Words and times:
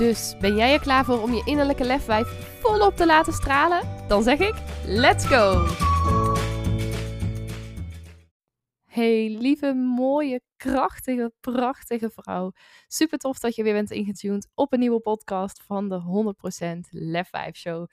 Dus 0.00 0.36
ben 0.38 0.56
jij 0.56 0.72
er 0.72 0.80
klaar 0.80 1.04
voor 1.04 1.22
om 1.22 1.32
je 1.32 1.42
innerlijke 1.44 1.84
lefwijf 1.84 2.28
volop 2.60 2.96
te 2.96 3.06
laten 3.06 3.32
stralen? 3.32 4.06
Dan 4.08 4.22
zeg 4.22 4.38
ik: 4.38 4.54
let's 4.84 5.26
go! 5.26 5.66
Hey, 8.84 9.36
lieve, 9.38 9.74
mooie, 9.74 10.40
krachtige, 10.56 11.32
prachtige 11.40 12.10
vrouw. 12.10 12.52
Super 12.86 13.18
tof 13.18 13.38
dat 13.38 13.54
je 13.54 13.62
weer 13.62 13.72
bent 13.72 13.90
ingetuned 13.90 14.48
op 14.54 14.72
een 14.72 14.78
nieuwe 14.78 15.00
podcast 15.00 15.62
van 15.62 15.88
de 15.88 16.34
100% 16.76 16.78
Lef 16.90 17.28
5 17.28 17.56
Show. 17.56 17.86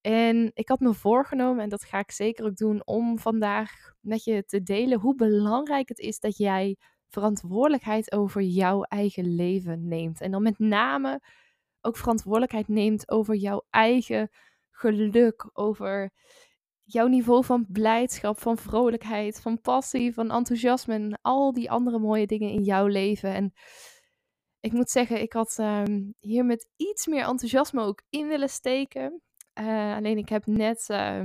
En 0.00 0.50
ik 0.54 0.68
had 0.68 0.80
me 0.80 0.94
voorgenomen, 0.94 1.62
en 1.62 1.68
dat 1.68 1.84
ga 1.84 1.98
ik 1.98 2.10
zeker 2.10 2.44
ook 2.44 2.56
doen, 2.56 2.86
om 2.86 3.18
vandaag 3.18 3.70
met 4.00 4.24
je 4.24 4.44
te 4.44 4.62
delen 4.62 5.00
hoe 5.00 5.14
belangrijk 5.14 5.88
het 5.88 5.98
is 5.98 6.18
dat 6.18 6.36
jij 6.36 6.76
verantwoordelijkheid 7.08 8.12
over 8.12 8.42
jouw 8.42 8.82
eigen 8.82 9.34
leven 9.34 9.88
neemt. 9.88 10.20
En 10.20 10.30
dan 10.30 10.42
met 10.42 10.58
name 10.58 11.20
ook 11.80 11.96
verantwoordelijkheid 11.96 12.68
neemt 12.68 13.10
over 13.10 13.34
jouw 13.34 13.64
eigen 13.70 14.28
geluk, 14.70 15.50
over 15.52 16.10
jouw 16.84 17.06
niveau 17.06 17.44
van 17.44 17.66
blijdschap, 17.68 18.40
van 18.40 18.56
vrolijkheid, 18.56 19.40
van 19.40 19.60
passie, 19.60 20.14
van 20.14 20.30
enthousiasme 20.30 20.94
en 20.94 21.18
al 21.22 21.52
die 21.52 21.70
andere 21.70 21.98
mooie 21.98 22.26
dingen 22.26 22.50
in 22.50 22.62
jouw 22.62 22.86
leven. 22.86 23.34
En 23.34 23.52
ik 24.60 24.72
moet 24.72 24.90
zeggen, 24.90 25.22
ik 25.22 25.32
had 25.32 25.56
ehm, 25.58 26.02
hier 26.18 26.44
met 26.44 26.68
iets 26.76 27.06
meer 27.06 27.24
enthousiasme 27.24 27.82
ook 27.82 28.02
in 28.10 28.28
willen 28.28 28.48
steken. 28.48 29.22
Uh, 29.60 29.96
alleen 29.96 30.18
ik 30.18 30.28
heb 30.28 30.46
net, 30.46 30.88
uh, 30.88 31.24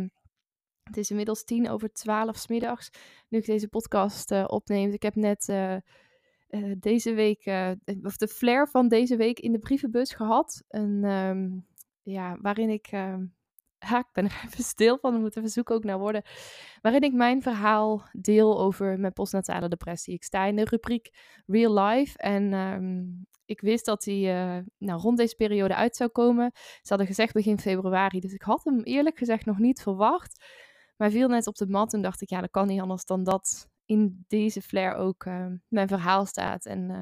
het 0.84 0.98
is 0.98 1.10
inmiddels 1.10 1.44
tien 1.44 1.70
over 1.70 1.92
twaalf 1.92 2.38
s 2.38 2.48
middags, 2.48 2.90
nu 3.30 3.38
ik 3.38 3.46
deze 3.46 3.68
podcast 3.68 4.32
uh, 4.32 4.44
opneem. 4.48 4.92
Ik 4.92 5.04
heb 5.04 5.16
net 5.16 5.50
eh, 5.50 5.76
deze 6.78 7.14
week, 7.14 7.52
of 8.04 8.18
de 8.18 8.28
flair 8.28 8.68
van 8.68 8.88
deze 8.88 9.16
week 9.16 9.40
in 9.40 9.52
de 9.52 9.60
brievenbus 9.60 10.14
gehad. 10.14 10.64
En 10.68 11.04
um, 11.04 11.68
ja, 12.02 12.38
waarin 12.42 12.70
ik 12.70 12.88
ehm, 12.88 13.26
ik 14.08 14.10
ben 14.12 14.26
er 14.26 14.42
even 14.46 14.64
stil 14.64 14.98
van, 14.98 15.14
we 15.14 15.20
moeten 15.20 15.44
even 15.44 15.68
ook 15.72 15.84
naar 15.84 16.00
woorden, 16.00 16.24
waarin 16.82 17.02
ik 17.02 17.14
mijn 17.14 17.42
verhaal 17.42 18.08
deel 18.12 18.60
over 18.60 19.00
mijn 19.00 19.14
postnatale 19.14 19.68
depressie. 19.68 20.14
Ik 20.14 20.24
sta 20.24 20.46
in 20.46 20.56
de 20.56 20.64
rubriek 20.64 21.10
Real 21.46 21.84
Life 21.84 22.18
en 22.18 22.54
um, 22.54 23.26
ik 23.46 23.62
wist 23.62 23.86
dat 23.86 24.06
hij 24.06 24.16
uh, 24.16 24.64
nou, 24.78 25.02
rond 25.02 25.18
deze 25.18 25.36
periode 25.36 25.76
uit 25.76 25.96
zou 25.96 26.10
komen. 26.10 26.52
Ze 26.54 26.88
hadden 26.88 27.08
gezegd 27.08 27.34
begin 27.34 27.60
februari, 27.60 28.20
dus 28.20 28.34
ik 28.34 28.42
had 28.42 28.64
hem 28.64 28.80
eerlijk 28.84 29.18
gezegd 29.18 29.46
nog 29.46 29.58
niet 29.58 29.82
verwacht. 29.82 30.46
Maar 31.04 31.12
viel 31.12 31.28
net 31.28 31.48
op 31.48 31.56
de 31.56 31.68
mat 31.68 31.94
en 31.94 32.02
dacht 32.02 32.22
ik, 32.22 32.30
ja, 32.30 32.42
dat 32.42 32.50
kan 32.50 32.68
niet 32.68 32.82
anders 32.82 33.06
dan 33.06 33.24
dat 33.24 33.68
in 33.86 34.26
deze 34.28 34.62
flare 34.62 34.96
ook 34.96 35.26
uh, 35.26 35.46
mijn 35.68 35.88
verhaal 35.88 36.26
staat. 36.26 36.66
En 36.66 36.90
uh, 36.90 37.00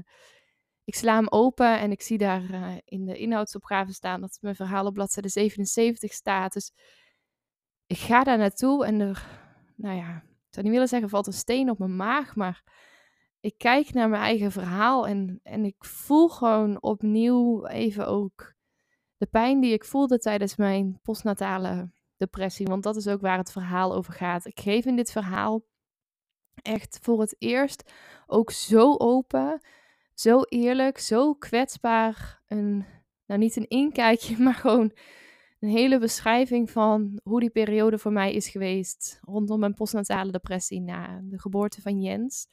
ik 0.83 0.95
sla 0.95 1.15
hem 1.15 1.27
open 1.29 1.79
en 1.79 1.91
ik 1.91 2.01
zie 2.01 2.17
daar 2.17 2.41
uh, 2.41 2.75
in 2.85 3.05
de 3.05 3.17
inhoudsopgave 3.17 3.93
staan 3.93 4.21
dat 4.21 4.37
mijn 4.41 4.55
verhaal 4.55 4.85
op 4.85 4.93
bladzijde 4.93 5.29
77 5.29 6.13
staat. 6.13 6.53
Dus 6.53 6.71
ik 7.85 7.97
ga 7.97 8.23
daar 8.23 8.37
naartoe 8.37 8.85
en 8.85 8.99
er, 8.99 9.27
nou 9.75 9.95
ja, 9.95 10.15
ik 10.25 10.53
zou 10.53 10.65
niet 10.65 10.73
willen 10.73 10.87
zeggen 10.87 11.09
valt 11.09 11.27
een 11.27 11.33
steen 11.33 11.69
op 11.69 11.79
mijn 11.79 11.95
maag, 11.95 12.35
maar 12.35 12.63
ik 13.39 13.57
kijk 13.57 13.93
naar 13.93 14.09
mijn 14.09 14.23
eigen 14.23 14.51
verhaal 14.51 15.07
en, 15.07 15.39
en 15.43 15.65
ik 15.65 15.85
voel 15.85 16.29
gewoon 16.29 16.81
opnieuw 16.81 17.65
even 17.65 18.07
ook 18.07 18.53
de 19.17 19.25
pijn 19.25 19.59
die 19.59 19.73
ik 19.73 19.85
voelde 19.85 20.17
tijdens 20.17 20.55
mijn 20.55 20.99
postnatale 21.01 21.91
depressie. 22.21 22.65
Want 22.65 22.83
dat 22.83 22.95
is 22.95 23.07
ook 23.07 23.21
waar 23.21 23.37
het 23.37 23.51
verhaal 23.51 23.93
over 23.93 24.13
gaat. 24.13 24.45
Ik 24.45 24.59
geef 24.59 24.85
in 24.85 24.95
dit 24.95 25.11
verhaal 25.11 25.63
echt 26.61 26.99
voor 27.01 27.19
het 27.19 27.35
eerst 27.39 27.91
ook 28.27 28.51
zo 28.51 28.95
open 28.97 29.61
zo 30.21 30.41
eerlijk, 30.41 30.97
zo 30.97 31.33
kwetsbaar. 31.33 32.41
Een, 32.47 32.85
nou, 33.25 33.39
niet 33.39 33.55
een 33.55 33.67
inkijkje, 33.67 34.37
maar 34.43 34.53
gewoon 34.53 34.91
een 35.59 35.69
hele 35.69 35.99
beschrijving 35.99 36.71
van 36.71 37.19
hoe 37.23 37.39
die 37.39 37.49
periode 37.49 37.97
voor 37.97 38.11
mij 38.11 38.33
is 38.33 38.49
geweest 38.49 39.19
rondom 39.21 39.59
mijn 39.59 39.73
postnatale 39.73 40.31
depressie 40.31 40.81
na 40.81 41.21
de 41.23 41.39
geboorte 41.39 41.81
van 41.81 42.01
Jens. 42.01 42.47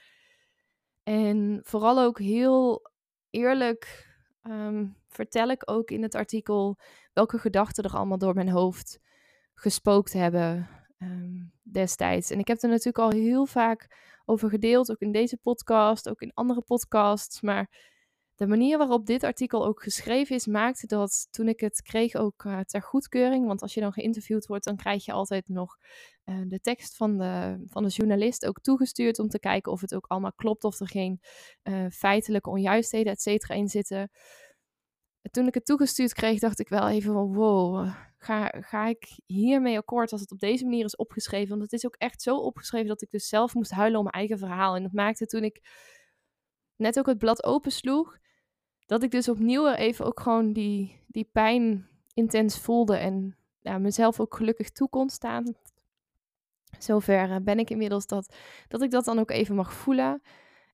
En 1.02 1.60
vooral 1.62 2.00
ook 2.00 2.18
heel 2.18 2.90
eerlijk 3.30 4.06
um, 4.42 4.96
vertel 5.08 5.48
ik 5.48 5.70
ook 5.70 5.90
in 5.90 6.02
het 6.02 6.14
artikel 6.14 6.78
welke 7.12 7.38
gedachten 7.38 7.84
er 7.84 7.96
allemaal 7.96 8.18
door 8.18 8.34
mijn 8.34 8.48
hoofd 8.48 9.00
gespookt 9.60 10.12
hebben 10.12 10.68
um, 10.98 11.52
destijds. 11.62 12.30
En 12.30 12.38
ik 12.38 12.48
heb 12.48 12.62
er 12.62 12.68
natuurlijk 12.68 12.98
al 12.98 13.10
heel 13.10 13.46
vaak 13.46 14.06
over 14.24 14.48
gedeeld, 14.48 14.90
ook 14.90 15.00
in 15.00 15.12
deze 15.12 15.36
podcast, 15.36 16.08
ook 16.08 16.20
in 16.20 16.34
andere 16.34 16.62
podcasts. 16.62 17.40
Maar 17.40 17.96
de 18.34 18.46
manier 18.46 18.78
waarop 18.78 19.06
dit 19.06 19.24
artikel 19.24 19.66
ook 19.66 19.82
geschreven 19.82 20.36
is, 20.36 20.46
maakte 20.46 20.86
dat 20.86 21.28
toen 21.30 21.48
ik 21.48 21.60
het 21.60 21.82
kreeg 21.82 22.14
ook 22.14 22.44
uh, 22.44 22.60
ter 22.60 22.82
goedkeuring. 22.82 23.46
Want 23.46 23.62
als 23.62 23.74
je 23.74 23.80
dan 23.80 23.92
geïnterviewd 23.92 24.46
wordt, 24.46 24.64
dan 24.64 24.76
krijg 24.76 25.04
je 25.04 25.12
altijd 25.12 25.48
nog 25.48 25.76
uh, 26.24 26.40
de 26.46 26.60
tekst 26.60 26.96
van 26.96 27.18
de, 27.18 27.64
van 27.66 27.82
de 27.82 27.88
journalist 27.88 28.46
ook 28.46 28.60
toegestuurd 28.60 29.18
om 29.18 29.28
te 29.28 29.38
kijken 29.38 29.72
of 29.72 29.80
het 29.80 29.94
ook 29.94 30.06
allemaal 30.06 30.32
klopt, 30.32 30.64
of 30.64 30.80
er 30.80 30.88
geen 30.88 31.20
uh, 31.62 31.86
feitelijke 31.90 32.50
onjuistheden, 32.50 33.12
et 33.12 33.20
cetera, 33.20 33.54
in 33.54 33.68
zitten. 33.68 34.10
Toen 35.30 35.46
ik 35.46 35.54
het 35.54 35.64
toegestuurd 35.64 36.12
kreeg, 36.12 36.38
dacht 36.38 36.60
ik 36.60 36.68
wel 36.68 36.88
even 36.88 37.12
van 37.12 37.34
wow, 37.34 37.94
ga, 38.18 38.52
ga 38.60 38.86
ik 38.86 39.20
hiermee 39.26 39.78
akkoord 39.78 40.12
als 40.12 40.20
het 40.20 40.32
op 40.32 40.38
deze 40.38 40.64
manier 40.64 40.84
is 40.84 40.96
opgeschreven? 40.96 41.48
Want 41.48 41.62
het 41.62 41.72
is 41.72 41.86
ook 41.86 41.96
echt 41.96 42.22
zo 42.22 42.36
opgeschreven 42.36 42.88
dat 42.88 43.02
ik 43.02 43.10
dus 43.10 43.28
zelf 43.28 43.54
moest 43.54 43.70
huilen 43.70 43.98
om 43.98 44.04
mijn 44.04 44.14
eigen 44.14 44.38
verhaal. 44.38 44.76
En 44.76 44.82
dat 44.82 44.92
maakte 44.92 45.26
toen 45.26 45.44
ik 45.44 45.60
net 46.76 46.98
ook 46.98 47.06
het 47.06 47.18
blad 47.18 47.44
opensloeg, 47.44 48.18
dat 48.86 49.02
ik 49.02 49.10
dus 49.10 49.28
opnieuw 49.28 49.68
even 49.68 50.04
ook 50.04 50.20
gewoon 50.20 50.52
die, 50.52 51.04
die 51.06 51.28
pijn 51.32 51.88
intens 52.14 52.58
voelde 52.58 52.96
en 52.96 53.36
ja, 53.60 53.78
mezelf 53.78 54.20
ook 54.20 54.36
gelukkig 54.36 54.70
toe 54.70 54.88
kon 54.88 55.10
staan. 55.10 55.54
Zover 56.78 57.30
eh, 57.30 57.36
ben 57.42 57.58
ik 57.58 57.70
inmiddels 57.70 58.06
dat, 58.06 58.34
dat 58.68 58.82
ik 58.82 58.90
dat 58.90 59.04
dan 59.04 59.18
ook 59.18 59.30
even 59.30 59.54
mag 59.54 59.72
voelen. 59.72 60.22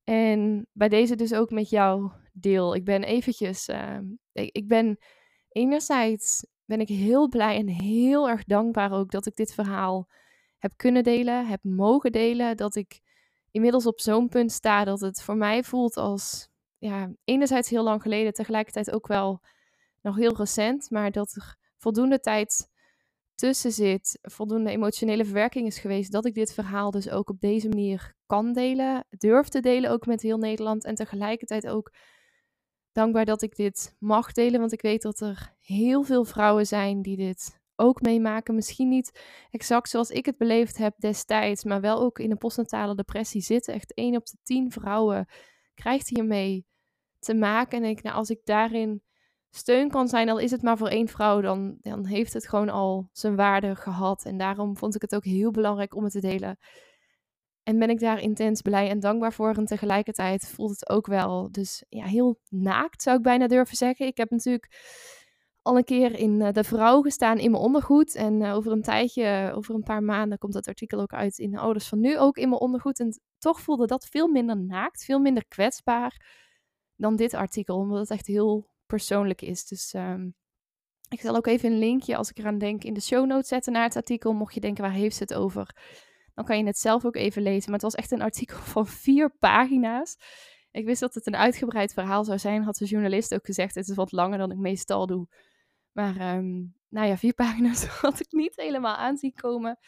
En 0.04 0.66
bij 0.72 0.88
deze 0.88 1.16
dus 1.16 1.34
ook 1.34 1.50
met 1.50 1.70
jou 1.70 2.10
deel. 2.32 2.74
Ik 2.74 2.84
ben 2.84 3.02
eventjes, 3.02 3.68
ik, 4.32 4.56
ik 4.56 4.68
ben 4.68 4.98
enerzijds 5.48 6.46
ben 6.64 6.80
ik 6.80 6.88
heel 6.88 7.28
blij 7.28 7.56
en 7.56 7.68
heel 7.68 8.28
erg 8.28 8.44
dankbaar 8.44 8.92
ook 8.92 9.10
dat 9.10 9.26
ik 9.26 9.36
dit 9.36 9.54
verhaal 9.54 10.08
heb 10.58 10.72
kunnen 10.76 11.02
delen, 11.02 11.46
heb 11.46 11.62
mogen 11.62 12.12
delen. 12.12 12.56
Dat 12.56 12.74
ik 12.74 13.00
inmiddels 13.50 13.86
op 13.86 14.00
zo'n 14.00 14.28
punt 14.28 14.52
sta 14.52 14.84
dat 14.84 15.00
het 15.00 15.22
voor 15.22 15.36
mij 15.36 15.62
voelt 15.62 15.96
als, 15.96 16.48
ja, 16.78 17.10
enerzijds 17.24 17.68
heel 17.68 17.82
lang 17.82 18.02
geleden, 18.02 18.32
tegelijkertijd 18.32 18.90
ook 18.90 19.06
wel 19.06 19.40
nog 20.02 20.16
heel 20.16 20.36
recent, 20.36 20.90
maar 20.90 21.10
dat 21.10 21.34
er 21.34 21.56
voldoende 21.78 22.20
tijd 22.20 22.68
tussen 23.34 23.72
zit, 23.72 24.18
voldoende 24.22 24.70
emotionele 24.70 25.24
verwerking 25.24 25.66
is 25.66 25.78
geweest, 25.78 26.12
dat 26.12 26.24
ik 26.24 26.34
dit 26.34 26.54
verhaal 26.54 26.90
dus 26.90 27.10
ook 27.10 27.28
op 27.28 27.40
deze 27.40 27.68
manier 27.68 28.14
kan 28.26 28.52
delen, 28.52 29.04
durf 29.10 29.48
te 29.48 29.60
delen 29.60 29.90
ook 29.90 30.06
met 30.06 30.22
heel 30.22 30.38
Nederland 30.38 30.84
en 30.84 30.94
tegelijkertijd 30.94 31.66
ook 31.66 31.92
dankbaar 32.94 33.24
dat 33.24 33.42
ik 33.42 33.56
dit 33.56 33.96
mag 33.98 34.32
delen, 34.32 34.60
want 34.60 34.72
ik 34.72 34.82
weet 34.82 35.02
dat 35.02 35.20
er 35.20 35.54
heel 35.60 36.02
veel 36.02 36.24
vrouwen 36.24 36.66
zijn 36.66 37.02
die 37.02 37.16
dit 37.16 37.62
ook 37.76 38.00
meemaken. 38.00 38.54
Misschien 38.54 38.88
niet 38.88 39.20
exact 39.50 39.88
zoals 39.88 40.10
ik 40.10 40.26
het 40.26 40.36
beleefd 40.36 40.76
heb 40.76 40.94
destijds, 40.98 41.64
maar 41.64 41.80
wel 41.80 42.00
ook 42.00 42.18
in 42.18 42.30
een 42.30 42.38
postnatale 42.38 42.94
depressie 42.94 43.40
zitten. 43.40 43.74
Echt 43.74 43.94
1 43.94 44.16
op 44.16 44.26
de 44.26 44.36
10 44.42 44.70
vrouwen 44.70 45.26
krijgt 45.74 46.08
hiermee 46.08 46.66
te 47.18 47.34
maken. 47.34 47.82
En 47.82 47.88
ik, 47.88 48.02
nou, 48.02 48.16
als 48.16 48.30
ik 48.30 48.40
daarin 48.44 49.02
steun 49.50 49.90
kan 49.90 50.08
zijn, 50.08 50.28
al 50.28 50.38
is 50.38 50.50
het 50.50 50.62
maar 50.62 50.76
voor 50.76 50.88
één 50.88 51.08
vrouw, 51.08 51.40
dan, 51.40 51.76
dan 51.80 52.06
heeft 52.06 52.32
het 52.32 52.48
gewoon 52.48 52.68
al 52.68 53.08
zijn 53.12 53.36
waarde 53.36 53.74
gehad. 53.74 54.24
En 54.24 54.38
daarom 54.38 54.76
vond 54.76 54.94
ik 54.94 55.02
het 55.02 55.14
ook 55.14 55.24
heel 55.24 55.50
belangrijk 55.50 55.94
om 55.94 56.02
het 56.02 56.12
te 56.12 56.20
delen. 56.20 56.58
En 57.64 57.78
ben 57.78 57.90
ik 57.90 58.00
daar 58.00 58.20
intens 58.20 58.62
blij 58.62 58.88
en 58.88 59.00
dankbaar 59.00 59.32
voor. 59.32 59.54
En 59.54 59.64
tegelijkertijd 59.64 60.48
voelt 60.48 60.70
het 60.70 60.88
ook 60.88 61.06
wel, 61.06 61.52
dus 61.52 61.84
ja, 61.88 62.04
heel 62.04 62.40
naakt 62.48 63.02
zou 63.02 63.16
ik 63.16 63.22
bijna 63.22 63.46
durven 63.46 63.76
zeggen. 63.76 64.06
Ik 64.06 64.16
heb 64.16 64.30
natuurlijk 64.30 64.68
al 65.62 65.76
een 65.76 65.84
keer 65.84 66.18
in 66.18 66.40
uh, 66.40 66.52
De 66.52 66.64
Vrouw 66.64 67.02
gestaan 67.02 67.38
in 67.38 67.50
mijn 67.50 67.62
ondergoed. 67.62 68.14
En 68.14 68.40
uh, 68.40 68.54
over 68.54 68.72
een 68.72 68.82
tijdje, 68.82 69.52
over 69.54 69.74
een 69.74 69.82
paar 69.82 70.02
maanden, 70.02 70.38
komt 70.38 70.52
dat 70.52 70.68
artikel 70.68 71.00
ook 71.00 71.12
uit 71.12 71.38
in 71.38 71.50
de 71.50 71.58
Ouders 71.58 71.88
van 71.88 72.00
Nu 72.00 72.18
ook 72.18 72.36
in 72.36 72.48
mijn 72.48 72.60
ondergoed. 72.60 73.00
En 73.00 73.20
toch 73.38 73.60
voelde 73.60 73.86
dat 73.86 74.06
veel 74.06 74.28
minder 74.28 74.56
naakt, 74.56 75.04
veel 75.04 75.18
minder 75.18 75.44
kwetsbaar 75.48 76.26
dan 76.96 77.16
dit 77.16 77.34
artikel. 77.34 77.76
Omdat 77.76 77.98
het 77.98 78.10
echt 78.10 78.26
heel 78.26 78.68
persoonlijk 78.86 79.42
is. 79.42 79.66
Dus 79.66 79.94
um, 79.94 80.34
Ik 81.08 81.20
zal 81.20 81.36
ook 81.36 81.46
even 81.46 81.72
een 81.72 81.78
linkje, 81.78 82.16
als 82.16 82.30
ik 82.30 82.38
eraan 82.38 82.58
denk, 82.58 82.84
in 82.84 82.94
de 82.94 83.00
show 83.00 83.26
notes 83.26 83.48
zetten 83.48 83.72
naar 83.72 83.84
het 83.84 83.96
artikel. 83.96 84.32
Mocht 84.32 84.54
je 84.54 84.60
denken, 84.60 84.82
waar 84.82 84.92
heeft 84.92 85.16
ze 85.16 85.22
het 85.22 85.34
over? 85.34 85.76
Dan 86.34 86.44
kan 86.44 86.58
je 86.58 86.64
het 86.64 86.78
zelf 86.78 87.04
ook 87.04 87.16
even 87.16 87.42
lezen. 87.42 87.64
Maar 87.64 87.80
het 87.80 87.92
was 87.92 87.94
echt 87.94 88.10
een 88.10 88.22
artikel 88.22 88.58
van 88.74 88.86
vier 88.86 89.36
pagina's. 89.38 90.16
Ik 90.70 90.84
wist 90.84 91.00
dat 91.00 91.14
het 91.14 91.26
een 91.26 91.36
uitgebreid 91.36 91.92
verhaal 91.92 92.24
zou 92.24 92.38
zijn, 92.38 92.62
had 92.62 92.76
de 92.76 92.84
journalist 92.84 93.34
ook 93.34 93.46
gezegd. 93.46 93.74
Het 93.74 93.88
is 93.88 93.96
wat 93.96 94.12
langer 94.12 94.38
dan 94.38 94.50
ik 94.50 94.58
meestal 94.58 95.06
doe. 95.06 95.28
Maar 95.92 96.36
um, 96.36 96.74
nou 96.88 97.06
ja, 97.06 97.16
vier 97.16 97.34
pagina's 97.44 97.84
had 98.06 98.20
ik 98.20 98.32
niet 98.32 98.56
helemaal 98.56 98.96
aanzien 98.96 99.32
komen. 99.32 99.78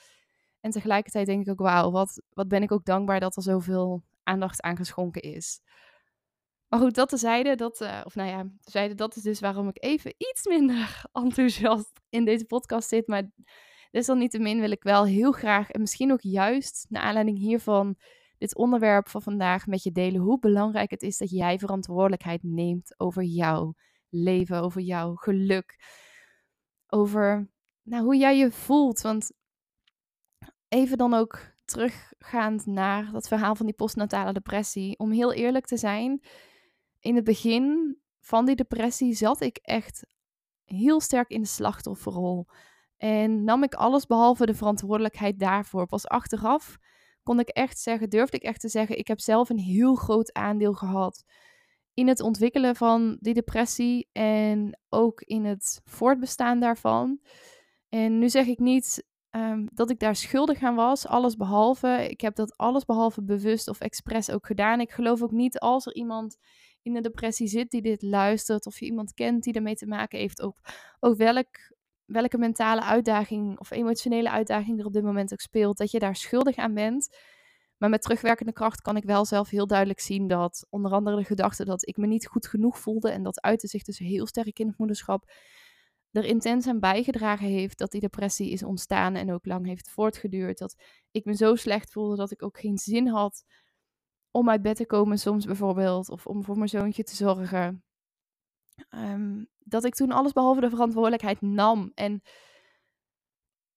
En 0.60 0.70
tegelijkertijd 0.70 1.26
denk 1.26 1.42
ik 1.42 1.50
ook, 1.50 1.58
wauw, 1.58 1.90
wat, 1.90 2.22
wat 2.32 2.48
ben 2.48 2.62
ik 2.62 2.72
ook 2.72 2.84
dankbaar 2.84 3.20
dat 3.20 3.36
er 3.36 3.42
zoveel 3.42 4.02
aandacht 4.22 4.62
aan 4.62 4.76
geschonken 4.76 5.22
is. 5.22 5.60
Maar 6.68 6.80
goed, 6.80 6.94
dat 6.94 7.08
tezijde, 7.08 7.54
dat, 7.54 7.80
uh, 7.80 8.00
of 8.04 8.14
nou 8.14 8.28
ja, 8.28 8.50
tezijde, 8.60 8.94
dat 8.94 9.16
is 9.16 9.22
dus 9.22 9.40
waarom 9.40 9.68
ik 9.68 9.84
even 9.84 10.14
iets 10.16 10.46
minder 10.46 11.04
enthousiast 11.12 12.00
in 12.08 12.24
deze 12.24 12.44
podcast 12.44 12.88
zit. 12.88 13.06
Maar 13.06 13.30
desalniettemin 13.96 14.60
wil 14.60 14.70
ik 14.70 14.82
wel 14.82 15.04
heel 15.04 15.32
graag, 15.32 15.70
en 15.70 15.80
misschien 15.80 16.12
ook 16.12 16.20
juist 16.20 16.86
naar 16.88 17.02
aanleiding 17.02 17.38
hiervan, 17.38 17.96
dit 18.38 18.56
onderwerp 18.56 19.08
van 19.08 19.22
vandaag 19.22 19.66
met 19.66 19.82
je 19.82 19.92
delen. 19.92 20.20
Hoe 20.20 20.38
belangrijk 20.38 20.90
het 20.90 21.02
is 21.02 21.18
dat 21.18 21.30
jij 21.30 21.58
verantwoordelijkheid 21.58 22.42
neemt 22.42 23.00
over 23.00 23.22
jouw 23.22 23.74
leven, 24.08 24.62
over 24.62 24.80
jouw 24.80 25.14
geluk. 25.14 25.76
Over 26.86 27.50
nou, 27.82 28.04
hoe 28.04 28.16
jij 28.16 28.36
je 28.36 28.50
voelt. 28.50 29.00
Want 29.00 29.32
even 30.68 30.98
dan 30.98 31.14
ook 31.14 31.38
teruggaand 31.64 32.66
naar 32.66 33.12
dat 33.12 33.28
verhaal 33.28 33.54
van 33.54 33.66
die 33.66 33.74
postnatale 33.74 34.32
depressie. 34.32 34.98
Om 34.98 35.10
heel 35.10 35.32
eerlijk 35.32 35.66
te 35.66 35.76
zijn, 35.76 36.24
in 37.00 37.14
het 37.14 37.24
begin 37.24 37.98
van 38.20 38.46
die 38.46 38.56
depressie 38.56 39.14
zat 39.14 39.40
ik 39.40 39.56
echt 39.56 40.06
heel 40.64 41.00
sterk 41.00 41.28
in 41.28 41.40
de 41.40 41.46
slachtofferrol. 41.46 42.46
En 42.96 43.44
nam 43.44 43.62
ik 43.62 43.74
alles 43.74 44.06
behalve 44.06 44.46
de 44.46 44.54
verantwoordelijkheid 44.54 45.38
daarvoor. 45.38 45.86
Pas 45.86 46.08
achteraf 46.08 46.76
kon 47.22 47.40
ik 47.40 47.48
echt 47.48 47.78
zeggen, 47.78 48.10
durfde 48.10 48.36
ik 48.36 48.42
echt 48.42 48.60
te 48.60 48.68
zeggen, 48.68 48.98
ik 48.98 49.08
heb 49.08 49.20
zelf 49.20 49.48
een 49.48 49.58
heel 49.58 49.94
groot 49.94 50.32
aandeel 50.32 50.72
gehad 50.72 51.24
in 51.94 52.08
het 52.08 52.20
ontwikkelen 52.20 52.76
van 52.76 53.16
die 53.20 53.34
depressie 53.34 54.08
en 54.12 54.80
ook 54.88 55.20
in 55.20 55.44
het 55.44 55.80
voortbestaan 55.84 56.60
daarvan. 56.60 57.20
En 57.88 58.18
nu 58.18 58.28
zeg 58.28 58.46
ik 58.46 58.58
niet 58.58 59.06
um, 59.30 59.68
dat 59.72 59.90
ik 59.90 59.98
daar 59.98 60.16
schuldig 60.16 60.62
aan 60.62 60.74
was, 60.74 61.06
alles 61.06 61.36
behalve. 61.36 62.06
Ik 62.08 62.20
heb 62.20 62.34
dat 62.34 62.56
alles 62.56 62.84
behalve 62.84 63.22
bewust 63.22 63.68
of 63.68 63.80
expres 63.80 64.30
ook 64.30 64.46
gedaan. 64.46 64.80
Ik 64.80 64.90
geloof 64.90 65.22
ook 65.22 65.30
niet 65.30 65.58
als 65.58 65.86
er 65.86 65.94
iemand 65.94 66.36
in 66.82 66.96
een 66.96 67.02
depressie 67.02 67.46
zit 67.46 67.70
die 67.70 67.82
dit 67.82 68.02
luistert, 68.02 68.66
of 68.66 68.78
je 68.78 68.86
iemand 68.86 69.14
kent 69.14 69.42
die 69.42 69.54
ermee 69.54 69.76
te 69.76 69.86
maken 69.86 70.18
heeft, 70.18 70.42
ook, 70.42 70.58
ook 71.00 71.16
welk, 71.16 71.74
welke 72.06 72.38
mentale 72.38 72.82
uitdaging 72.82 73.58
of 73.58 73.70
emotionele 73.70 74.30
uitdaging 74.30 74.80
er 74.80 74.86
op 74.86 74.92
dit 74.92 75.02
moment 75.02 75.32
ook 75.32 75.40
speelt, 75.40 75.76
dat 75.76 75.90
je 75.90 75.98
daar 75.98 76.16
schuldig 76.16 76.56
aan 76.56 76.74
bent. 76.74 77.16
Maar 77.76 77.90
met 77.90 78.02
terugwerkende 78.02 78.52
kracht 78.52 78.80
kan 78.80 78.96
ik 78.96 79.04
wel 79.04 79.24
zelf 79.24 79.48
heel 79.48 79.66
duidelijk 79.66 80.00
zien 80.00 80.26
dat 80.26 80.66
onder 80.70 80.92
andere 80.92 81.16
de 81.16 81.24
gedachte 81.24 81.64
dat 81.64 81.88
ik 81.88 81.96
me 81.96 82.06
niet 82.06 82.26
goed 82.26 82.46
genoeg 82.46 82.78
voelde 82.78 83.10
en 83.10 83.22
dat 83.22 83.40
uitte 83.40 83.66
zich 83.66 83.82
dus 83.82 83.98
heel 83.98 84.26
sterk 84.26 84.58
in 84.58 84.66
het 84.66 84.78
moederschap, 84.78 85.30
er 86.10 86.24
intens 86.24 86.66
aan 86.66 86.80
bijgedragen 86.80 87.46
heeft 87.46 87.78
dat 87.78 87.90
die 87.90 88.00
depressie 88.00 88.50
is 88.50 88.62
ontstaan 88.62 89.14
en 89.14 89.32
ook 89.32 89.46
lang 89.46 89.66
heeft 89.66 89.90
voortgeduurd. 89.90 90.58
Dat 90.58 90.76
ik 91.10 91.24
me 91.24 91.34
zo 91.34 91.54
slecht 91.54 91.92
voelde 91.92 92.16
dat 92.16 92.30
ik 92.30 92.42
ook 92.42 92.58
geen 92.58 92.78
zin 92.78 93.08
had 93.08 93.44
om 94.30 94.50
uit 94.50 94.62
bed 94.62 94.76
te 94.76 94.86
komen 94.86 95.18
soms 95.18 95.44
bijvoorbeeld, 95.44 96.08
of 96.08 96.26
om 96.26 96.44
voor 96.44 96.56
mijn 96.56 96.68
zoontje 96.68 97.02
te 97.02 97.16
zorgen. 97.16 97.84
Ehm, 98.88 99.44
dat 99.68 99.84
ik 99.84 99.94
toen 99.94 100.12
alles 100.12 100.32
behalve 100.32 100.60
de 100.60 100.70
verantwoordelijkheid 100.70 101.40
nam. 101.40 101.92
En 101.94 102.22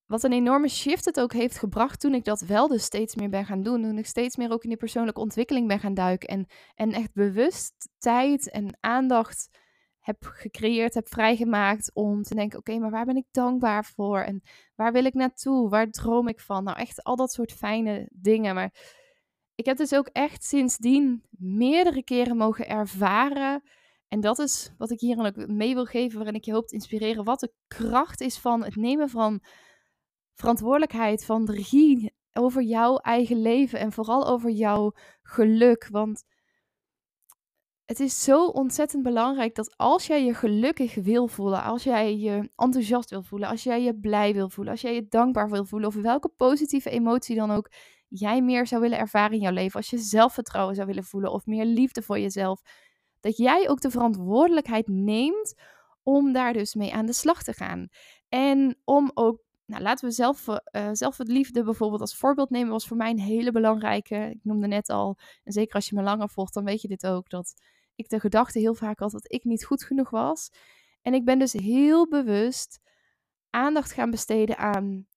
wat 0.05 0.23
een 0.23 0.33
enorme 0.33 0.67
shift 0.67 1.05
het 1.05 1.19
ook 1.19 1.33
heeft 1.33 1.57
gebracht 1.57 1.99
toen 1.99 2.13
ik 2.13 2.23
dat 2.23 2.41
wel 2.41 2.67
dus 2.67 2.83
steeds 2.83 3.15
meer 3.15 3.29
ben 3.29 3.45
gaan 3.45 3.63
doen. 3.63 3.81
Toen 3.81 3.97
ik 3.97 4.05
steeds 4.05 4.35
meer 4.35 4.51
ook 4.51 4.63
in 4.63 4.69
die 4.69 4.77
persoonlijke 4.77 5.19
ontwikkeling 5.19 5.67
ben 5.67 5.79
gaan 5.79 5.93
duiken. 5.93 6.27
En, 6.27 6.45
en 6.75 6.91
echt 6.91 7.13
bewust 7.13 7.89
tijd 7.97 8.51
en 8.51 8.77
aandacht 8.79 9.49
heb 9.99 10.17
gecreëerd, 10.23 10.93
heb 10.93 11.07
vrijgemaakt 11.07 11.91
om 11.93 12.23
te 12.23 12.35
denken: 12.35 12.59
oké, 12.59 12.77
maar 12.77 12.91
waar 12.91 13.05
ben 13.05 13.15
ik 13.15 13.25
dankbaar 13.31 13.85
voor? 13.85 14.19
En 14.19 14.41
waar 14.75 14.91
wil 14.91 15.05
ik 15.05 15.13
naartoe? 15.13 15.69
Waar 15.69 15.89
droom 15.89 16.27
ik 16.27 16.39
van? 16.39 16.63
Nou, 16.63 16.77
echt 16.77 17.03
al 17.03 17.15
dat 17.15 17.31
soort 17.31 17.51
fijne 17.51 18.09
dingen. 18.11 18.55
Maar 18.55 18.73
ik 19.55 19.65
heb 19.65 19.77
dus 19.77 19.95
ook 19.95 20.07
echt 20.07 20.43
sindsdien 20.43 21.23
meerdere 21.29 22.03
keren 22.03 22.37
mogen 22.37 22.67
ervaren. 22.67 23.63
En 24.09 24.19
dat 24.21 24.39
is 24.39 24.71
wat 24.77 24.91
ik 24.91 24.99
hier 24.99 25.25
ook 25.25 25.47
mee 25.47 25.73
wil 25.73 25.85
geven, 25.85 26.17
waarin 26.17 26.35
ik 26.35 26.45
je 26.45 26.53
hoop 26.53 26.67
te 26.67 26.73
inspireren. 26.73 27.23
Wat 27.23 27.39
de 27.39 27.53
kracht 27.67 28.21
is 28.21 28.37
van 28.37 28.63
het 28.63 28.75
nemen 28.75 29.09
van 29.09 29.43
verantwoordelijkheid, 30.33 31.25
van 31.25 31.45
de 31.45 31.51
regie 31.51 32.13
over 32.33 32.61
jouw 32.61 32.97
eigen 32.97 33.41
leven 33.41 33.79
en 33.79 33.91
vooral 33.91 34.27
over 34.27 34.49
jouw 34.49 34.91
geluk. 35.21 35.87
Want 35.91 36.23
het 37.85 37.99
is 37.99 38.23
zo 38.23 38.45
ontzettend 38.45 39.03
belangrijk 39.03 39.55
dat 39.55 39.77
als 39.77 40.07
jij 40.07 40.25
je 40.25 40.33
gelukkig 40.33 40.95
wil 40.95 41.27
voelen, 41.27 41.63
als 41.63 41.83
jij 41.83 42.17
je 42.17 42.51
enthousiast 42.55 43.09
wil 43.09 43.23
voelen, 43.23 43.49
als 43.49 43.63
jij 43.63 43.81
je 43.83 43.99
blij 43.99 44.33
wil 44.33 44.49
voelen, 44.49 44.73
als 44.73 44.81
jij 44.81 44.93
je 44.93 45.07
dankbaar 45.07 45.49
wil 45.49 45.65
voelen, 45.65 45.87
of 45.89 45.95
welke 45.95 46.29
positieve 46.29 46.89
emotie 46.89 47.35
dan 47.35 47.51
ook 47.51 47.71
jij 48.07 48.41
meer 48.41 48.67
zou 48.67 48.81
willen 48.81 48.97
ervaren 48.97 49.35
in 49.35 49.41
jouw 49.41 49.53
leven, 49.53 49.75
als 49.75 49.89
je 49.89 49.97
zelfvertrouwen 49.97 50.75
zou 50.75 50.87
willen 50.87 51.03
voelen 51.03 51.31
of 51.31 51.45
meer 51.45 51.65
liefde 51.65 52.01
voor 52.01 52.19
jezelf, 52.19 52.61
dat 53.19 53.37
jij 53.37 53.69
ook 53.69 53.81
de 53.81 53.89
verantwoordelijkheid 53.89 54.87
neemt 54.87 55.53
om 56.03 56.33
daar 56.33 56.53
dus 56.53 56.73
mee 56.73 56.93
aan 56.93 57.05
de 57.05 57.13
slag 57.13 57.43
te 57.43 57.53
gaan. 57.53 57.87
En 58.29 58.77
om 58.83 59.11
ook 59.13 59.41
nou, 59.69 59.81
laten 59.81 60.07
we 60.07 60.13
zelf, 60.93 61.17
het 61.17 61.27
liefde 61.27 61.63
bijvoorbeeld 61.63 62.01
als 62.01 62.17
voorbeeld 62.17 62.49
nemen, 62.49 62.71
was 62.71 62.87
voor 62.87 62.97
mij 62.97 63.09
een 63.09 63.19
hele 63.19 63.51
belangrijke. 63.51 64.15
Ik 64.15 64.39
noemde 64.43 64.67
net 64.67 64.89
al, 64.89 65.17
en 65.43 65.51
zeker 65.51 65.75
als 65.75 65.89
je 65.89 65.95
me 65.95 66.01
langer 66.01 66.29
volgt, 66.29 66.53
dan 66.53 66.65
weet 66.65 66.81
je 66.81 66.87
dit 66.87 67.07
ook, 67.07 67.29
dat 67.29 67.53
ik 67.95 68.09
de 68.09 68.19
gedachte 68.19 68.59
heel 68.59 68.73
vaak 68.73 68.99
had 68.99 69.11
dat 69.11 69.31
ik 69.31 69.43
niet 69.43 69.65
goed 69.65 69.83
genoeg 69.83 70.09
was. 70.09 70.51
En 71.01 71.13
ik 71.13 71.25
ben 71.25 71.39
dus 71.39 71.53
heel 71.53 72.07
bewust 72.07 72.79
aandacht 73.49 73.91
gaan 73.91 74.11
besteden 74.11 74.57
aan 74.57 75.07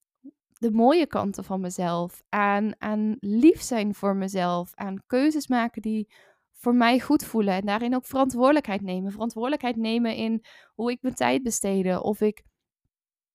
de 0.52 0.70
mooie 0.70 1.06
kanten 1.06 1.44
van 1.44 1.60
mezelf, 1.60 2.22
aan, 2.28 2.80
aan 2.80 3.16
lief 3.20 3.62
zijn 3.62 3.94
voor 3.94 4.16
mezelf, 4.16 4.70
aan 4.74 5.02
keuzes 5.06 5.46
maken 5.46 5.82
die 5.82 6.12
voor 6.62 6.74
mij 6.74 7.00
goed 7.00 7.24
voelen 7.24 7.54
en 7.54 7.66
daarin 7.66 7.94
ook 7.94 8.06
verantwoordelijkheid 8.06 8.80
nemen. 8.80 9.12
Verantwoordelijkheid 9.12 9.76
nemen 9.76 10.16
in 10.16 10.44
hoe 10.74 10.90
ik 10.90 10.98
mijn 11.02 11.14
tijd 11.14 11.42
besteden, 11.42 12.02
of 12.02 12.20
ik 12.20 12.42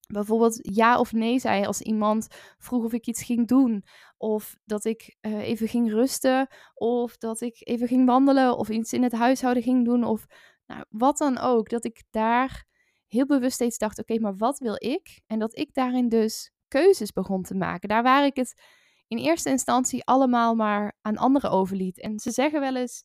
bijvoorbeeld 0.07 0.59
ja 0.75 0.99
of 0.99 1.13
nee 1.13 1.39
zei 1.39 1.65
als 1.65 1.81
iemand 1.81 2.27
vroeg 2.57 2.83
of 2.83 2.93
ik 2.93 3.07
iets 3.07 3.23
ging 3.23 3.47
doen. 3.47 3.83
Of 4.17 4.55
dat 4.65 4.85
ik 4.85 5.15
uh, 5.21 5.37
even 5.37 5.67
ging 5.67 5.91
rusten. 5.91 6.47
Of 6.73 7.17
dat 7.17 7.41
ik 7.41 7.67
even 7.67 7.87
ging 7.87 8.05
wandelen. 8.05 8.57
Of 8.57 8.69
iets 8.69 8.93
in 8.93 9.03
het 9.03 9.11
huishouden 9.11 9.63
ging 9.63 9.85
doen. 9.85 10.03
Of 10.03 10.25
nou, 10.65 10.85
wat 10.89 11.17
dan 11.17 11.37
ook. 11.37 11.69
Dat 11.69 11.85
ik 11.85 12.03
daar 12.09 12.65
heel 13.07 13.25
bewust 13.25 13.53
steeds 13.53 13.77
dacht: 13.77 13.99
oké, 13.99 14.19
maar 14.19 14.35
wat 14.35 14.59
wil 14.59 14.75
ik? 14.77 15.21
En 15.25 15.39
dat 15.39 15.57
ik 15.57 15.73
daarin 15.73 16.09
dus 16.09 16.51
keuzes 16.67 17.11
begon 17.11 17.43
te 17.43 17.55
maken. 17.55 17.89
Daar 17.89 18.03
waar 18.03 18.25
ik 18.25 18.35
het 18.35 18.61
in 19.07 19.17
eerste 19.17 19.49
instantie 19.49 20.05
allemaal 20.05 20.55
maar 20.55 20.97
aan 21.01 21.17
anderen 21.17 21.51
overliet. 21.51 21.99
En 21.99 22.19
ze 22.19 22.31
zeggen 22.31 22.59
wel 22.59 22.75
eens: 22.75 23.03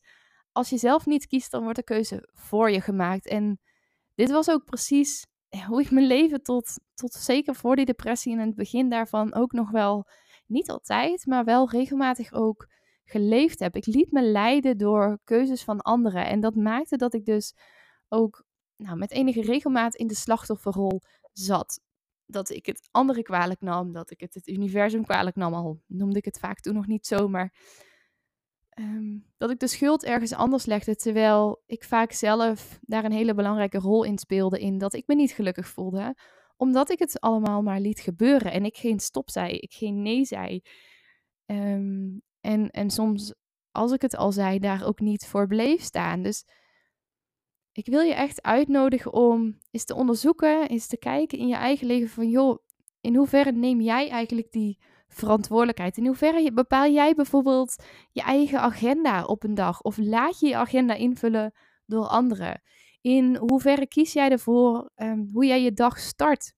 als 0.51 0.69
je 0.69 0.77
zelf 0.77 1.05
niet 1.05 1.27
kiest, 1.27 1.51
dan 1.51 1.63
wordt 1.63 1.77
de 1.77 1.83
keuze 1.83 2.29
voor 2.33 2.71
je 2.71 2.81
gemaakt. 2.81 3.27
En 3.27 3.59
dit 4.15 4.31
was 4.31 4.49
ook 4.49 4.65
precies 4.65 5.25
hoe 5.67 5.81
ik 5.81 5.91
mijn 5.91 6.07
leven 6.07 6.43
tot, 6.43 6.79
tot 6.93 7.13
zeker 7.13 7.55
voor 7.55 7.75
die 7.75 7.85
depressie 7.85 8.33
en 8.33 8.39
in 8.39 8.47
het 8.47 8.55
begin 8.55 8.89
daarvan 8.89 9.33
ook 9.33 9.51
nog 9.51 9.71
wel, 9.71 10.07
niet 10.45 10.69
altijd, 10.69 11.25
maar 11.25 11.43
wel 11.43 11.69
regelmatig 11.69 12.33
ook 12.33 12.67
geleefd 13.05 13.59
heb. 13.59 13.75
Ik 13.75 13.85
liet 13.85 14.11
me 14.11 14.21
leiden 14.21 14.77
door 14.77 15.19
keuzes 15.23 15.63
van 15.63 15.81
anderen. 15.81 16.25
En 16.25 16.39
dat 16.39 16.55
maakte 16.55 16.97
dat 16.97 17.13
ik 17.13 17.25
dus 17.25 17.53
ook 18.07 18.43
nou, 18.75 18.97
met 18.97 19.11
enige 19.11 19.41
regelmaat 19.41 19.95
in 19.95 20.07
de 20.07 20.15
slachtofferrol 20.15 21.01
zat. 21.31 21.79
Dat 22.25 22.49
ik 22.49 22.65
het 22.65 22.87
anderen 22.91 23.23
kwalijk 23.23 23.61
nam, 23.61 23.91
dat 23.91 24.11
ik 24.11 24.19
het 24.19 24.33
het 24.33 24.47
universum 24.47 25.05
kwalijk 25.05 25.35
nam. 25.35 25.53
Al 25.53 25.81
noemde 25.87 26.17
ik 26.17 26.25
het 26.25 26.39
vaak 26.39 26.59
toen 26.59 26.73
nog 26.73 26.87
niet 26.87 27.07
zo, 27.07 27.27
maar 27.27 27.53
Ehm, 28.73 29.17
dat 29.37 29.49
ik 29.49 29.59
de 29.59 29.67
schuld 29.67 30.03
ergens 30.03 30.33
anders 30.33 30.65
legde, 30.65 30.95
terwijl 30.95 31.61
ik 31.65 31.83
vaak 31.83 32.11
zelf 32.11 32.79
daar 32.81 33.03
een 33.03 33.11
hele 33.11 33.33
belangrijke 33.33 33.77
rol 33.77 34.03
in 34.03 34.17
speelde 34.17 34.59
in 34.59 34.77
dat 34.77 34.93
ik 34.93 35.07
me 35.07 35.15
niet 35.15 35.31
gelukkig 35.31 35.67
voelde, 35.67 36.15
omdat 36.57 36.89
ik 36.89 36.99
het 36.99 37.19
allemaal 37.19 37.61
maar 37.61 37.79
liet 37.79 37.99
gebeuren 37.99 38.51
en 38.51 38.65
ik 38.65 38.77
geen 38.77 38.99
stop 38.99 39.29
zei, 39.29 39.57
ik 39.57 39.73
geen 39.73 40.01
nee 40.01 40.25
zei. 40.25 40.61
Ehm, 41.45 42.09
en, 42.41 42.69
en 42.69 42.89
soms, 42.89 43.33
als 43.71 43.91
ik 43.91 44.01
het 44.01 44.15
al 44.15 44.31
zei, 44.31 44.59
daar 44.59 44.85
ook 44.85 44.99
niet 44.99 45.25
voor 45.25 45.47
bleef 45.47 45.81
staan. 45.81 46.23
Dus 46.23 46.45
ik 47.73 47.85
wil 47.85 48.01
je 48.01 48.13
echt 48.13 48.41
uitnodigen 48.41 49.13
om 49.13 49.57
eens 49.71 49.85
te 49.85 49.95
onderzoeken, 49.95 50.69
eens 50.69 50.87
te 50.87 50.97
kijken 50.97 51.37
in 51.37 51.47
je 51.47 51.55
eigen 51.55 51.87
leven 51.87 52.09
van, 52.09 52.29
joh, 52.29 52.57
in 53.01 53.15
hoeverre 53.15 53.51
neem 53.51 53.81
jij 53.81 54.09
eigenlijk 54.09 54.51
die 54.51 54.79
verantwoordelijkheid? 55.07 55.97
In 55.97 56.05
hoeverre 56.05 56.53
bepaal 56.53 56.91
jij 56.91 57.13
bijvoorbeeld 57.13 57.83
je 58.11 58.21
eigen 58.21 58.59
agenda 58.59 59.23
op 59.23 59.43
een 59.43 59.55
dag? 59.55 59.81
Of 59.81 59.97
laat 59.97 60.39
je 60.39 60.47
je 60.47 60.55
agenda 60.55 60.93
invullen 60.93 61.53
door 61.85 62.05
anderen? 62.05 62.61
In 63.01 63.35
hoeverre 63.35 63.87
kies 63.87 64.13
jij 64.13 64.29
ervoor 64.29 64.91
um, 64.95 65.29
hoe 65.33 65.45
jij 65.45 65.61
je 65.61 65.73
dag 65.73 65.99
start? 65.99 66.53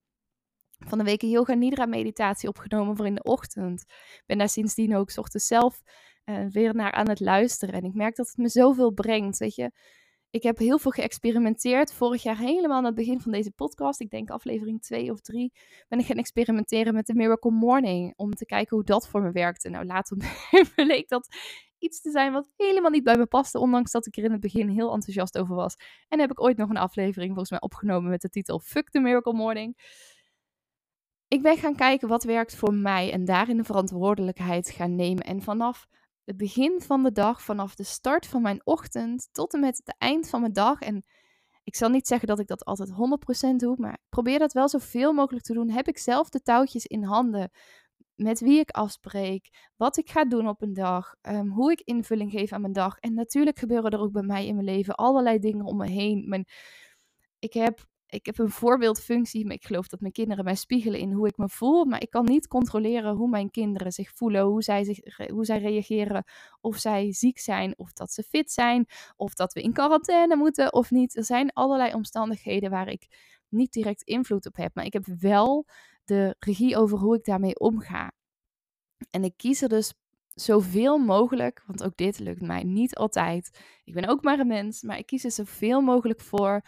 Van 0.77 0.97
de 0.97 1.03
week 1.03 1.21
een 1.21 1.29
yoga 1.29 1.53
nidra 1.53 1.85
meditatie 1.85 2.49
opgenomen 2.49 2.95
voor 2.95 3.05
in 3.05 3.15
de 3.15 3.23
ochtend. 3.23 3.81
Ik 3.87 4.23
ben 4.25 4.37
daar 4.37 4.49
sindsdien 4.49 4.95
ook 4.95 5.17
ochtends 5.17 5.47
zelf 5.47 5.81
uh, 6.25 6.45
weer 6.49 6.75
naar 6.75 6.91
aan 6.91 7.09
het 7.09 7.19
luisteren. 7.19 7.75
En 7.75 7.83
ik 7.83 7.93
merk 7.93 8.15
dat 8.15 8.27
het 8.27 8.37
me 8.37 8.49
zoveel 8.49 8.91
brengt. 8.91 9.37
Weet 9.37 9.55
je, 9.55 9.71
ik 10.35 10.43
heb 10.43 10.57
heel 10.57 10.79
veel 10.79 10.91
geëxperimenteerd. 10.91 11.93
Vorig 11.93 12.23
jaar 12.23 12.37
helemaal 12.37 12.77
aan 12.77 12.85
het 12.85 12.95
begin 12.95 13.21
van 13.21 13.31
deze 13.31 13.51
podcast, 13.51 13.99
ik 13.99 14.09
denk 14.09 14.29
aflevering 14.29 14.81
2 14.81 15.11
of 15.11 15.21
3, 15.21 15.51
ben 15.87 15.99
ik 15.99 16.05
gaan 16.05 16.17
experimenteren 16.17 16.93
met 16.93 17.05
de 17.05 17.15
Miracle 17.15 17.51
Morning. 17.51 18.13
Om 18.15 18.33
te 18.33 18.45
kijken 18.45 18.75
hoe 18.75 18.85
dat 18.85 19.07
voor 19.07 19.21
me 19.21 19.31
werkte. 19.31 19.69
Nou, 19.69 19.85
later 19.85 20.17
bleek 20.75 21.09
dat 21.09 21.27
iets 21.77 22.01
te 22.01 22.11
zijn 22.11 22.31
wat 22.33 22.49
helemaal 22.57 22.91
niet 22.91 23.03
bij 23.03 23.17
me 23.17 23.25
paste. 23.25 23.59
Ondanks 23.59 23.91
dat 23.91 24.05
ik 24.05 24.17
er 24.17 24.23
in 24.23 24.31
het 24.31 24.39
begin 24.39 24.69
heel 24.69 24.93
enthousiast 24.93 25.37
over 25.37 25.55
was. 25.55 25.75
En 26.07 26.19
heb 26.19 26.31
ik 26.31 26.41
ooit 26.41 26.57
nog 26.57 26.69
een 26.69 26.77
aflevering 26.77 27.29
volgens 27.29 27.49
mij 27.49 27.61
opgenomen 27.61 28.09
met 28.09 28.21
de 28.21 28.29
titel 28.29 28.59
Fuck 28.59 28.89
the 28.89 28.99
Miracle 28.99 29.33
Morning. 29.33 29.77
Ik 31.27 31.41
ben 31.41 31.57
gaan 31.57 31.75
kijken 31.75 32.07
wat 32.07 32.23
werkt 32.23 32.55
voor 32.55 32.73
mij 32.73 33.11
en 33.11 33.25
daarin 33.25 33.57
de 33.57 33.63
verantwoordelijkheid 33.63 34.69
gaan 34.69 34.95
nemen. 34.95 35.23
En 35.23 35.41
vanaf 35.41 35.87
het 36.25 36.37
begin 36.37 36.81
van 36.81 37.03
de 37.03 37.11
dag, 37.11 37.41
vanaf 37.41 37.75
de 37.75 37.83
start 37.83 38.27
van 38.27 38.41
mijn 38.41 38.61
ochtend 38.63 39.29
tot 39.31 39.53
en 39.53 39.59
met 39.59 39.77
het 39.77 39.95
eind 39.97 40.29
van 40.29 40.41
mijn 40.41 40.53
dag. 40.53 40.81
En 40.81 41.03
ik 41.63 41.75
zal 41.75 41.89
niet 41.89 42.07
zeggen 42.07 42.27
dat 42.27 42.39
ik 42.39 42.47
dat 42.47 42.65
altijd 42.65 42.89
100% 42.89 43.55
doe, 43.55 43.75
maar 43.77 43.97
probeer 44.09 44.39
dat 44.39 44.53
wel 44.53 44.69
zoveel 44.69 45.13
mogelijk 45.13 45.45
te 45.45 45.53
doen. 45.53 45.69
Heb 45.69 45.87
ik 45.87 45.97
zelf 45.97 46.29
de 46.29 46.41
touwtjes 46.41 46.85
in 46.85 47.03
handen 47.03 47.51
met 48.15 48.39
wie 48.39 48.59
ik 48.59 48.69
afspreek, 48.69 49.49
wat 49.75 49.97
ik 49.97 50.09
ga 50.09 50.25
doen 50.25 50.47
op 50.47 50.61
een 50.61 50.73
dag, 50.73 51.15
um, 51.21 51.49
hoe 51.49 51.71
ik 51.71 51.81
invulling 51.81 52.31
geef 52.31 52.51
aan 52.51 52.61
mijn 52.61 52.73
dag. 52.73 52.97
En 52.99 53.13
natuurlijk 53.13 53.59
gebeuren 53.59 53.91
er 53.91 53.99
ook 53.99 54.11
bij 54.11 54.23
mij 54.23 54.47
in 54.47 54.53
mijn 54.55 54.67
leven 54.67 54.95
allerlei 54.95 55.39
dingen 55.39 55.65
om 55.65 55.77
me 55.77 55.87
heen. 55.87 56.29
Mijn, 56.29 56.45
ik 57.39 57.53
heb 57.53 57.85
ik 58.07 58.25
heb 58.25 58.37
een 58.37 58.49
voorbeeldfunctie, 58.49 59.45
maar 59.45 59.55
ik 59.55 59.65
geloof 59.65 59.87
dat 59.87 59.99
mijn 59.99 60.13
kinderen 60.13 60.43
mij 60.43 60.55
spiegelen 60.55 60.99
in 60.99 61.11
hoe 61.11 61.27
ik 61.27 61.37
me 61.37 61.49
voel. 61.49 61.85
Maar 61.85 62.01
ik 62.01 62.09
kan 62.09 62.25
niet 62.25 62.47
controleren 62.47 63.15
hoe 63.15 63.29
mijn 63.29 63.51
kinderen 63.51 63.91
zich 63.91 64.11
voelen, 64.13 64.41
hoe 64.41 64.63
zij, 64.63 64.83
zich, 64.83 65.27
hoe 65.29 65.45
zij 65.45 65.59
reageren. 65.59 66.23
Of 66.61 66.77
zij 66.77 67.13
ziek 67.13 67.39
zijn, 67.39 67.73
of 67.77 67.93
dat 67.93 68.11
ze 68.11 68.23
fit 68.23 68.51
zijn, 68.51 68.85
of 69.15 69.33
dat 69.33 69.53
we 69.53 69.61
in 69.61 69.73
quarantaine 69.73 70.35
moeten 70.35 70.73
of 70.73 70.91
niet. 70.91 71.15
Er 71.15 71.23
zijn 71.23 71.53
allerlei 71.53 71.93
omstandigheden 71.93 72.69
waar 72.69 72.87
ik 72.87 73.07
niet 73.49 73.73
direct 73.73 74.01
invloed 74.01 74.45
op 74.45 74.55
heb. 74.55 74.75
Maar 74.75 74.85
ik 74.85 74.93
heb 74.93 75.05
wel 75.19 75.65
de 76.03 76.35
regie 76.39 76.77
over 76.77 76.97
hoe 76.97 77.15
ik 77.15 77.25
daarmee 77.25 77.59
omga. 77.59 78.11
En 79.09 79.23
ik 79.23 79.33
kies 79.37 79.61
er 79.61 79.69
dus 79.69 79.93
zoveel 80.33 80.97
mogelijk, 80.97 81.63
want 81.65 81.83
ook 81.83 81.97
dit 81.97 82.19
lukt 82.19 82.41
mij 82.41 82.63
niet 82.63 82.95
altijd. 82.95 83.59
Ik 83.83 83.93
ben 83.93 84.07
ook 84.07 84.23
maar 84.23 84.39
een 84.39 84.47
mens, 84.47 84.81
maar 84.81 84.97
ik 84.97 85.05
kies 85.05 85.23
er 85.23 85.31
zoveel 85.31 85.81
mogelijk 85.81 86.21
voor 86.21 86.61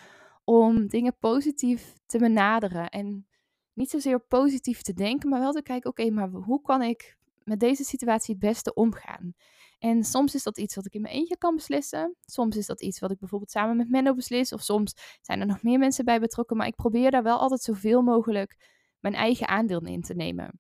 om 0.49 0.87
dingen 0.87 1.17
positief 1.19 1.93
te 2.05 2.17
benaderen. 2.17 2.89
En 2.89 3.27
niet 3.73 3.89
zozeer 3.89 4.19
positief 4.19 4.81
te 4.81 4.93
denken, 4.93 5.29
maar 5.29 5.39
wel 5.39 5.51
te 5.51 5.61
kijken: 5.61 5.89
oké, 5.89 6.09
maar 6.09 6.29
hoe 6.29 6.61
kan 6.61 6.81
ik 6.81 7.17
met 7.43 7.59
deze 7.59 7.83
situatie 7.83 8.35
het 8.35 8.43
beste 8.43 8.73
omgaan? 8.73 9.33
En 9.79 10.03
soms 10.03 10.35
is 10.35 10.43
dat 10.43 10.57
iets 10.57 10.75
wat 10.75 10.85
ik 10.85 10.93
in 10.93 11.01
mijn 11.01 11.13
eentje 11.13 11.37
kan 11.37 11.55
beslissen. 11.55 12.15
Soms 12.25 12.57
is 12.57 12.65
dat 12.65 12.81
iets 12.81 12.99
wat 12.99 13.11
ik 13.11 13.19
bijvoorbeeld 13.19 13.51
samen 13.51 13.77
met 13.77 13.89
Menno 13.89 14.13
beslis. 14.13 14.53
Of 14.53 14.61
soms 14.61 14.93
zijn 15.21 15.39
er 15.39 15.45
nog 15.45 15.63
meer 15.63 15.79
mensen 15.79 16.05
bij 16.05 16.19
betrokken. 16.19 16.57
Maar 16.57 16.67
ik 16.67 16.75
probeer 16.75 17.11
daar 17.11 17.23
wel 17.23 17.37
altijd 17.37 17.61
zoveel 17.61 18.01
mogelijk 18.01 18.57
mijn 18.99 19.13
eigen 19.13 19.47
aandeel 19.47 19.81
in 19.81 20.01
te 20.01 20.13
nemen. 20.13 20.59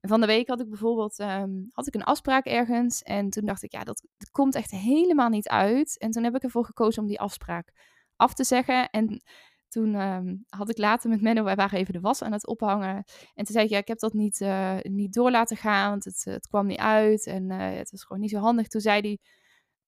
En 0.00 0.08
van 0.08 0.20
de 0.20 0.26
week 0.26 0.48
had 0.48 0.60
ik 0.60 0.68
bijvoorbeeld 0.68 1.18
um, 1.18 1.68
had 1.72 1.86
ik 1.86 1.94
een 1.94 2.04
afspraak 2.04 2.44
ergens. 2.44 3.02
En 3.02 3.30
toen 3.30 3.44
dacht 3.44 3.62
ik, 3.62 3.72
ja, 3.72 3.84
dat 3.84 4.02
komt 4.30 4.54
echt 4.54 4.70
helemaal 4.70 5.28
niet 5.28 5.48
uit. 5.48 5.98
En 5.98 6.10
toen 6.10 6.24
heb 6.24 6.34
ik 6.34 6.42
ervoor 6.42 6.64
gekozen 6.64 7.02
om 7.02 7.08
die 7.08 7.20
afspraak 7.20 7.72
af 8.16 8.34
te 8.34 8.44
zeggen. 8.44 8.90
En 8.90 9.22
toen 9.68 9.94
ehm, 9.94 10.36
had 10.48 10.70
ik 10.70 10.78
later 10.78 11.10
met 11.10 11.20
Menno, 11.20 11.44
wij 11.44 11.54
waren 11.54 11.78
even 11.78 11.92
de 11.92 12.00
was 12.00 12.22
aan 12.22 12.32
het 12.32 12.46
ophangen. 12.46 13.04
En 13.34 13.44
toen 13.44 13.54
zei 13.54 13.64
ik, 13.64 13.70
ja, 13.70 13.78
ik 13.78 13.88
heb 13.88 13.98
dat 13.98 14.12
niet, 14.12 14.40
uh, 14.40 14.76
niet 14.82 15.12
door 15.12 15.30
laten 15.30 15.56
gaan, 15.56 15.90
want 15.90 16.04
het, 16.04 16.24
het 16.24 16.46
kwam 16.46 16.66
niet 16.66 16.78
uit. 16.78 17.26
En 17.26 17.50
uh, 17.50 17.76
het 17.76 17.90
was 17.90 18.04
gewoon 18.04 18.22
niet 18.22 18.30
zo 18.30 18.38
handig. 18.38 18.68
Toen 18.68 18.80
zei 18.80 19.00
hij, 19.00 19.18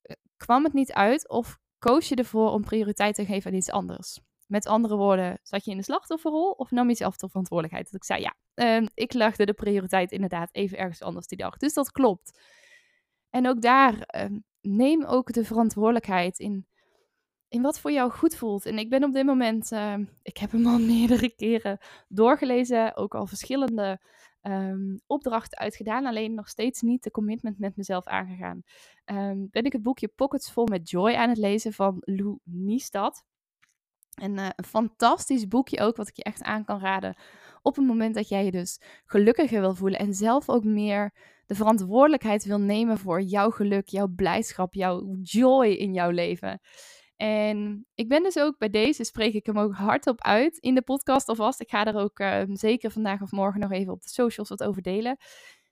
eh, 0.02 0.16
kwam 0.36 0.64
het 0.64 0.72
niet 0.72 0.92
uit 0.92 1.28
of 1.28 1.58
koos 1.78 2.08
je 2.08 2.14
ervoor 2.14 2.50
om 2.50 2.62
prioriteit 2.62 3.14
te 3.14 3.26
geven 3.26 3.50
aan 3.50 3.56
iets 3.56 3.70
anders? 3.70 4.20
Met 4.46 4.66
andere 4.66 4.96
woorden, 4.96 5.38
zat 5.42 5.64
je 5.64 5.70
in 5.70 5.76
de 5.76 5.82
slachtofferrol 5.82 6.50
of 6.50 6.70
nam 6.70 6.88
je 6.88 6.94
zelf 6.94 7.16
de 7.16 7.28
verantwoordelijkheid? 7.28 7.90
Dat 7.90 8.00
ik 8.00 8.06
zei, 8.06 8.20
ja, 8.20 8.34
uh, 8.80 8.86
ik 8.94 9.12
legde 9.12 9.46
de 9.46 9.52
prioriteit 9.52 10.12
inderdaad 10.12 10.54
even 10.54 10.78
ergens 10.78 11.02
anders 11.02 11.26
die 11.26 11.38
dag. 11.38 11.56
Dus 11.56 11.74
dat 11.74 11.90
klopt. 11.90 12.40
En 13.30 13.48
ook 13.48 13.62
daar, 13.62 13.94
uh, 14.16 14.38
neem 14.60 15.04
ook 15.04 15.32
de 15.32 15.44
verantwoordelijkheid 15.44 16.38
in 16.38 16.66
in 17.48 17.62
wat 17.62 17.80
voor 17.80 17.92
jou 17.92 18.10
goed 18.10 18.36
voelt. 18.36 18.66
En 18.66 18.78
ik 18.78 18.90
ben 18.90 19.04
op 19.04 19.12
dit 19.12 19.26
moment, 19.26 19.72
uh, 19.72 19.94
ik 20.22 20.36
heb 20.36 20.50
hem 20.50 20.66
al 20.66 20.78
meerdere 20.94 21.34
keren 21.34 21.78
doorgelezen, 22.08 22.96
ook 22.96 23.14
al 23.14 23.26
verschillende 23.26 24.00
um, 24.42 25.00
opdrachten 25.06 25.58
uitgedaan, 25.58 26.06
alleen 26.06 26.34
nog 26.34 26.48
steeds 26.48 26.80
niet 26.80 27.02
de 27.02 27.10
commitment 27.10 27.58
met 27.58 27.76
mezelf 27.76 28.04
aangegaan. 28.04 28.62
Um, 29.04 29.48
ben 29.50 29.64
ik 29.64 29.72
het 29.72 29.82
boekje 29.82 30.08
Pockets 30.08 30.52
Vol 30.52 30.66
met 30.66 30.90
Joy 30.90 31.14
aan 31.14 31.28
het 31.28 31.38
lezen 31.38 31.72
van 31.72 31.96
Lou 32.00 32.38
Niestad. 32.44 33.24
En 34.14 34.38
uh, 34.38 34.48
een 34.56 34.64
fantastisch 34.64 35.48
boekje 35.48 35.80
ook, 35.80 35.96
wat 35.96 36.08
ik 36.08 36.16
je 36.16 36.22
echt 36.22 36.42
aan 36.42 36.64
kan 36.64 36.80
raden. 36.80 37.16
Op 37.62 37.76
het 37.76 37.86
moment 37.86 38.14
dat 38.14 38.28
jij 38.28 38.44
je 38.44 38.50
dus 38.50 38.80
gelukkiger 39.04 39.60
wil 39.60 39.74
voelen 39.74 39.98
en 39.98 40.14
zelf 40.14 40.48
ook 40.48 40.64
meer 40.64 41.12
de 41.46 41.54
verantwoordelijkheid 41.54 42.44
wil 42.44 42.58
nemen 42.58 42.98
voor 42.98 43.22
jouw 43.22 43.50
geluk, 43.50 43.88
jouw 43.88 44.08
blijdschap, 44.08 44.74
jouw 44.74 45.16
joy 45.22 45.66
in 45.66 45.92
jouw 45.94 46.10
leven. 46.10 46.60
En 47.18 47.86
ik 47.94 48.08
ben 48.08 48.22
dus 48.22 48.38
ook 48.38 48.58
bij 48.58 48.70
deze, 48.70 49.04
spreek 49.04 49.34
ik 49.34 49.46
hem 49.46 49.58
ook 49.58 49.74
hardop 49.74 50.22
uit 50.22 50.58
in 50.58 50.74
de 50.74 50.82
podcast 50.82 51.28
alvast. 51.28 51.60
Ik 51.60 51.70
ga 51.70 51.84
er 51.84 51.96
ook 51.96 52.18
ehm, 52.18 52.54
zeker 52.54 52.90
vandaag 52.90 53.22
of 53.22 53.30
morgen 53.30 53.60
nog 53.60 53.72
even 53.72 53.92
op 53.92 54.02
de 54.02 54.08
socials 54.08 54.48
wat 54.48 54.62
over 54.62 54.82
delen. 54.82 55.16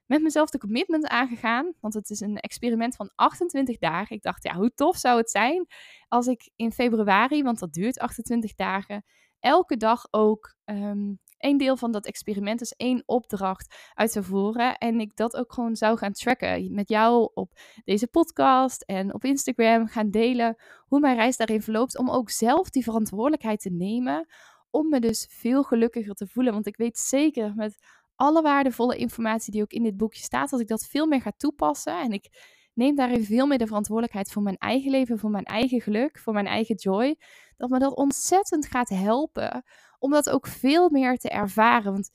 Met 0.06 0.22
mezelf 0.22 0.50
de 0.50 0.58
commitment 0.58 1.06
aangegaan, 1.06 1.72
want 1.80 1.94
het 1.94 2.10
is 2.10 2.20
een 2.20 2.36
experiment 2.36 2.96
van 2.96 3.10
28 3.14 3.78
dagen. 3.78 4.16
Ik 4.16 4.22
dacht, 4.22 4.42
ja, 4.42 4.54
hoe 4.54 4.74
tof 4.74 4.96
zou 4.96 5.18
het 5.18 5.30
zijn 5.30 5.66
als 6.08 6.26
ik 6.26 6.50
in 6.56 6.72
februari, 6.72 7.42
want 7.42 7.58
dat 7.58 7.72
duurt 7.72 7.98
28 7.98 8.54
dagen, 8.54 9.04
elke 9.40 9.76
dag 9.76 10.06
ook 10.10 10.56
um, 10.64 11.18
een 11.38 11.56
deel 11.56 11.76
van 11.76 11.92
dat 11.92 12.06
experiment, 12.06 12.58
dus 12.58 12.74
één 12.76 13.02
opdracht 13.06 13.90
uit 13.94 14.12
zou 14.12 14.24
voeren. 14.24 14.76
En 14.76 15.00
ik 15.00 15.16
dat 15.16 15.36
ook 15.36 15.52
gewoon 15.52 15.76
zou 15.76 15.98
gaan 15.98 16.12
tracken. 16.12 16.74
Met 16.74 16.88
jou 16.88 17.30
op 17.34 17.52
deze 17.84 18.06
podcast 18.06 18.82
en 18.82 19.14
op 19.14 19.24
Instagram 19.24 19.86
gaan 19.86 20.10
delen 20.10 20.56
hoe 20.86 21.00
mijn 21.00 21.16
reis 21.16 21.36
daarin 21.36 21.62
verloopt. 21.62 21.98
Om 21.98 22.10
ook 22.10 22.30
zelf 22.30 22.70
die 22.70 22.82
verantwoordelijkheid 22.82 23.60
te 23.60 23.70
nemen. 23.70 24.26
Om 24.70 24.88
me 24.88 25.00
dus 25.00 25.26
veel 25.30 25.62
gelukkiger 25.62 26.14
te 26.14 26.26
voelen. 26.26 26.52
Want 26.52 26.66
ik 26.66 26.76
weet 26.76 26.98
zeker 26.98 27.54
met 27.54 27.78
alle 28.14 28.42
waardevolle 28.42 28.96
informatie 28.96 29.52
die 29.52 29.62
ook 29.62 29.72
in 29.72 29.82
dit 29.82 29.96
boekje 29.96 30.22
staat, 30.22 30.50
dat 30.50 30.60
ik 30.60 30.68
dat 30.68 30.86
veel 30.86 31.06
meer 31.06 31.20
ga 31.20 31.32
toepassen. 31.36 32.00
En 32.00 32.12
ik 32.12 32.28
neem 32.74 32.94
daarin 32.94 33.24
veel 33.24 33.46
meer 33.46 33.58
de 33.58 33.66
verantwoordelijkheid 33.66 34.32
voor 34.32 34.42
mijn 34.42 34.56
eigen 34.56 34.90
leven, 34.90 35.18
voor 35.18 35.30
mijn 35.30 35.44
eigen 35.44 35.80
geluk, 35.80 36.18
voor 36.18 36.32
mijn 36.32 36.46
eigen 36.46 36.74
joy. 36.74 37.16
Dat 37.56 37.70
me 37.70 37.78
dat 37.78 37.96
ontzettend 37.96 38.66
gaat 38.66 38.88
helpen 38.88 39.64
om 39.98 40.10
dat 40.10 40.30
ook 40.30 40.46
veel 40.46 40.90
meer 40.90 41.16
te 41.16 41.28
ervaren. 41.28 41.92
Want 41.92 42.10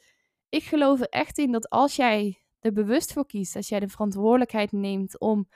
ik 0.49 0.63
geloof 0.63 0.99
er 0.99 1.09
echt 1.09 1.37
in 1.37 1.51
dat 1.51 1.69
als 1.69 1.95
jij 1.95 2.41
er 2.59 2.73
bewust 2.73 3.13
voor 3.13 3.25
kiest, 3.25 3.55
als 3.55 3.69
jij 3.69 3.79
de 3.79 3.87
verantwoordelijkheid 3.87 4.71
neemt 4.71 5.19
om 5.19 5.47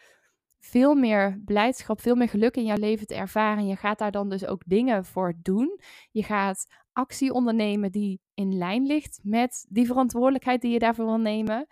veel 0.59 0.95
meer 0.95 1.41
blijdschap, 1.45 2.01
veel 2.01 2.15
meer 2.15 2.29
geluk 2.29 2.55
in 2.55 2.65
jouw 2.65 2.77
leven 2.77 3.07
te 3.07 3.15
ervaren. 3.15 3.67
Je 3.67 3.75
gaat 3.75 3.99
daar 3.99 4.11
dan 4.11 4.29
dus 4.29 4.45
ook 4.45 4.61
dingen 4.65 5.05
voor 5.05 5.33
doen. 5.41 5.79
Je 6.11 6.23
gaat 6.23 6.67
actie 6.93 7.33
ondernemen 7.33 7.91
die 7.91 8.21
in 8.33 8.57
lijn 8.57 8.85
ligt 8.85 9.19
met 9.23 9.65
die 9.69 9.85
verantwoordelijkheid 9.85 10.61
die 10.61 10.71
je 10.71 10.79
daarvoor 10.79 11.05
wil 11.05 11.17
nemen. 11.17 11.67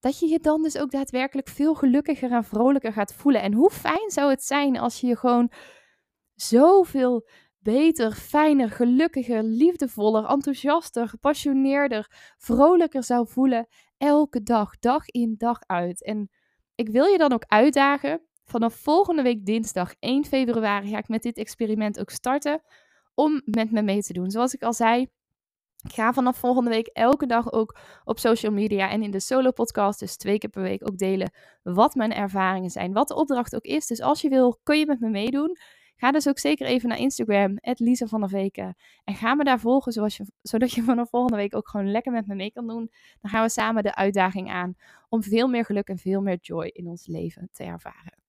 Dat 0.00 0.18
je 0.18 0.26
je 0.26 0.38
dan 0.38 0.62
dus 0.62 0.78
ook 0.78 0.90
daadwerkelijk 0.90 1.48
veel 1.48 1.74
gelukkiger 1.74 2.32
en 2.32 2.44
vrolijker 2.44 2.92
gaat 2.92 3.14
voelen. 3.14 3.42
En 3.42 3.52
hoe 3.52 3.70
fijn 3.70 4.10
zou 4.10 4.30
het 4.30 4.42
zijn 4.42 4.78
als 4.78 5.00
je 5.00 5.06
je 5.06 5.16
gewoon 5.16 5.52
zoveel 6.34 7.28
beter, 7.62 8.12
fijner, 8.12 8.70
gelukkiger, 8.70 9.42
liefdevoller, 9.42 10.24
enthousiaster, 10.24 11.08
gepassioneerder, 11.08 12.34
vrolijker 12.38 13.04
zou 13.04 13.28
voelen 13.28 13.66
elke 13.98 14.42
dag, 14.42 14.78
dag 14.78 15.06
in, 15.06 15.34
dag 15.38 15.58
uit. 15.66 16.04
En 16.04 16.30
ik 16.74 16.88
wil 16.88 17.04
je 17.04 17.18
dan 17.18 17.32
ook 17.32 17.44
uitdagen. 17.46 18.20
Vanaf 18.44 18.74
volgende 18.74 19.22
week 19.22 19.46
dinsdag 19.46 19.94
1 19.98 20.24
februari 20.24 20.88
ga 20.88 20.98
ik 20.98 21.08
met 21.08 21.22
dit 21.22 21.36
experiment 21.36 22.00
ook 22.00 22.10
starten 22.10 22.62
om 23.14 23.42
met 23.44 23.70
me 23.70 23.82
mee 23.82 24.02
te 24.02 24.12
doen. 24.12 24.30
Zoals 24.30 24.54
ik 24.54 24.62
al 24.62 24.72
zei, 24.72 25.08
ik 25.82 25.92
ga 25.92 26.12
vanaf 26.12 26.36
volgende 26.36 26.70
week 26.70 26.86
elke 26.86 27.26
dag 27.26 27.52
ook 27.52 27.78
op 28.04 28.18
social 28.18 28.52
media 28.52 28.90
en 28.90 29.02
in 29.02 29.10
de 29.10 29.20
solo 29.20 29.50
podcast, 29.50 29.98
dus 29.98 30.16
twee 30.16 30.38
keer 30.38 30.50
per 30.50 30.62
week 30.62 30.88
ook 30.88 30.98
delen 30.98 31.32
wat 31.62 31.94
mijn 31.94 32.12
ervaringen 32.12 32.70
zijn, 32.70 32.92
wat 32.92 33.08
de 33.08 33.14
opdracht 33.14 33.54
ook 33.54 33.64
is. 33.64 33.86
Dus 33.86 34.00
als 34.00 34.20
je 34.20 34.28
wil, 34.28 34.58
kun 34.62 34.78
je 34.78 34.86
met 34.86 35.00
me 35.00 35.08
meedoen. 35.08 35.56
Ga 36.00 36.10
dus 36.10 36.28
ook 36.28 36.38
zeker 36.38 36.66
even 36.66 36.88
naar 36.88 36.98
Instagram, 36.98 37.58
Lisa 37.60 38.06
van 38.06 38.20
der 38.20 38.28
Veken. 38.28 38.76
En 39.04 39.14
ga 39.14 39.34
me 39.34 39.44
daar 39.44 39.60
volgen, 39.60 39.92
zoals 39.92 40.16
je, 40.16 40.24
zodat 40.42 40.72
je 40.72 40.82
vanaf 40.82 41.08
volgende 41.08 41.36
week 41.36 41.54
ook 41.54 41.68
gewoon 41.68 41.90
lekker 41.90 42.12
met 42.12 42.26
me 42.26 42.34
mee 42.34 42.52
kan 42.52 42.66
doen. 42.66 42.90
Dan 43.20 43.30
gaan 43.30 43.42
we 43.42 43.48
samen 43.48 43.82
de 43.82 43.94
uitdaging 43.94 44.50
aan 44.50 44.74
om 45.08 45.22
veel 45.22 45.48
meer 45.48 45.64
geluk 45.64 45.88
en 45.88 45.98
veel 45.98 46.20
meer 46.20 46.38
joy 46.40 46.66
in 46.66 46.86
ons 46.86 47.06
leven 47.06 47.48
te 47.52 47.64
ervaren. 47.64 48.19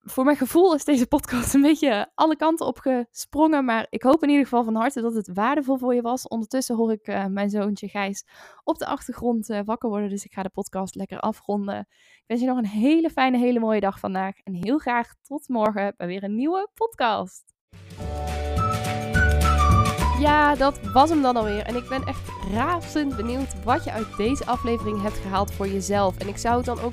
Voor 0.00 0.24
mijn 0.24 0.36
gevoel 0.36 0.74
is 0.74 0.84
deze 0.84 1.06
podcast 1.06 1.54
een 1.54 1.62
beetje 1.62 2.10
alle 2.14 2.36
kanten 2.36 2.66
op 2.66 2.78
gesprongen. 2.78 3.64
Maar 3.64 3.86
ik 3.90 4.02
hoop 4.02 4.22
in 4.22 4.28
ieder 4.28 4.44
geval 4.44 4.64
van 4.64 4.74
harte 4.74 5.00
dat 5.00 5.14
het 5.14 5.30
waardevol 5.34 5.76
voor 5.76 5.94
je 5.94 6.02
was. 6.02 6.28
Ondertussen 6.28 6.76
hoor 6.76 6.92
ik 6.92 7.08
uh, 7.08 7.26
mijn 7.26 7.50
zoontje 7.50 7.88
Gijs 7.88 8.24
op 8.64 8.78
de 8.78 8.86
achtergrond 8.86 9.48
uh, 9.48 9.60
wakker 9.64 9.88
worden. 9.88 10.08
Dus 10.08 10.24
ik 10.24 10.32
ga 10.32 10.42
de 10.42 10.48
podcast 10.48 10.94
lekker 10.94 11.20
afronden. 11.20 11.78
Ik 11.88 12.24
wens 12.26 12.40
je 12.40 12.46
nog 12.46 12.58
een 12.58 12.66
hele 12.66 13.10
fijne, 13.10 13.38
hele 13.38 13.58
mooie 13.58 13.80
dag 13.80 13.98
vandaag. 13.98 14.34
En 14.44 14.54
heel 14.54 14.78
graag 14.78 15.14
tot 15.22 15.48
morgen 15.48 15.94
bij 15.96 16.06
weer 16.06 16.24
een 16.24 16.34
nieuwe 16.34 16.68
podcast. 16.74 17.54
Ja, 20.20 20.54
dat 20.54 20.80
was 20.92 21.10
hem 21.10 21.22
dan 21.22 21.36
alweer. 21.36 21.62
En 21.62 21.76
ik 21.76 21.88
ben 21.88 22.02
echt 22.02 22.28
razend 22.52 23.16
benieuwd 23.16 23.64
wat 23.64 23.84
je 23.84 23.92
uit 23.92 24.16
deze 24.16 24.46
aflevering 24.46 25.02
hebt 25.02 25.16
gehaald 25.16 25.52
voor 25.52 25.68
jezelf. 25.68 26.18
En 26.18 26.28
ik 26.28 26.36
zou 26.36 26.56
het 26.56 26.66
dan 26.66 26.80
ook 26.80 26.92